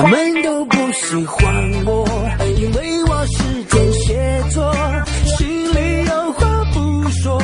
[0.00, 2.06] 他们都不喜欢我，
[2.56, 4.72] 因为我是天蝎座，
[5.36, 7.42] 心里有话不说，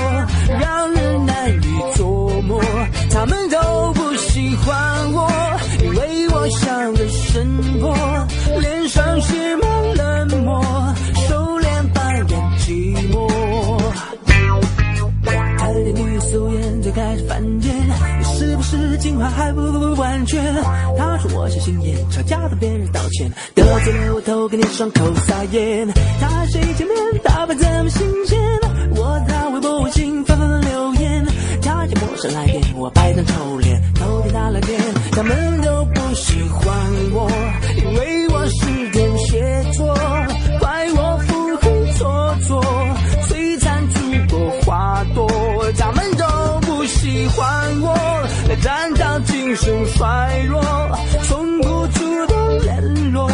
[0.61, 2.63] 让人难以琢磨。
[3.11, 5.29] 他们都不喜欢我，
[5.83, 7.45] 因为我像个神
[7.81, 7.93] 婆，
[8.61, 10.63] 脸上写满冷漠，
[11.29, 13.29] 收敛扮演寂寞。
[15.59, 17.75] 他的女素颜最开始犯贱，
[18.35, 19.61] 是不是进化还不
[19.95, 20.55] 完全？
[20.99, 25.87] 他说我小心眼，吵架的别人道歉，得罪了我都给你伤口撒盐。
[26.21, 28.39] 他谁见面打扮怎么新鲜？
[28.97, 31.25] 我在微博微信纷纷留言，
[31.63, 34.81] 他接陌生来电，我摆张臭脸，都给他来电，
[35.13, 36.75] 他们都不喜欢
[37.13, 37.31] 我，
[37.77, 38.14] 因为
[48.63, 50.63] 站长精神衰弱，
[51.23, 53.31] 从不主动联络，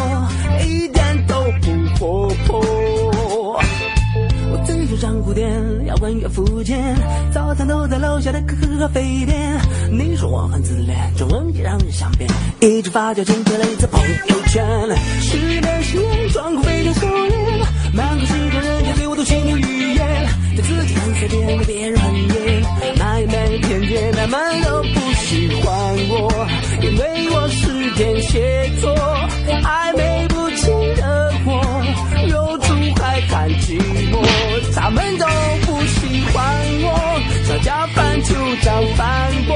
[0.65, 3.61] 一点都不活泼。
[4.51, 5.49] 我最喜欢古典
[5.85, 6.95] 摇滚乐福建，
[7.33, 9.59] 早餐都在楼下的可可咖啡店。
[9.91, 14.65] 你说我很自恋，中文也让人想变，一直发酵进推了一次朋友圈。
[15.21, 17.59] 十年十年，状况非常熟练，
[17.93, 22.63] 满口是中人家对我都心有语言，对自己很随便，对别人很严，
[22.97, 24.60] 那也没偏见，他们
[27.95, 28.95] 天蝎座，
[29.63, 31.51] 暧昧不清的我，
[32.27, 33.77] 有出汗看寂
[34.11, 34.13] 寞，
[34.75, 35.25] 他们都
[35.65, 36.41] 不喜欢
[36.83, 36.87] 我，
[37.47, 39.55] 吵架翻旧账，反驳，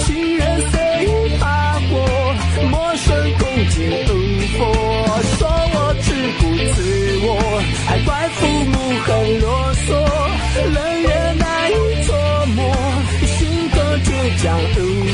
[0.00, 1.46] 情人随意发
[1.88, 1.92] 火，
[2.70, 3.06] 陌生
[3.38, 4.16] 空间灯
[4.58, 4.58] 火，
[5.36, 6.06] 说我只
[6.40, 6.42] 顾
[6.74, 6.76] 自
[7.22, 7.28] 我，
[7.86, 9.46] 还怪父母很啰
[9.86, 9.88] 嗦，
[10.72, 11.06] 冷月
[11.38, 11.74] 难以
[12.06, 12.10] 琢
[12.56, 12.58] 磨，
[13.26, 13.38] 性
[13.70, 14.08] 格倔
[14.42, 15.07] 强如。